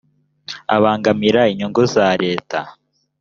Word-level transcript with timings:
abangamira 0.75 1.41
inyungu 1.51 1.81
za 1.93 2.07
leta 2.23 2.59